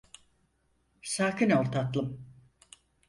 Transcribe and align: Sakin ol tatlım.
Sakin 1.01 1.49
ol 1.49 1.65
tatlım. 1.71 2.25